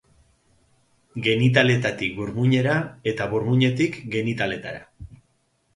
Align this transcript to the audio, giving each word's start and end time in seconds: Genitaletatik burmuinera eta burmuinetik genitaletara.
Genitaletatik 1.27 2.15
burmuinera 2.21 2.79
eta 3.13 3.29
burmuinetik 3.35 4.03
genitaletara. 4.19 4.87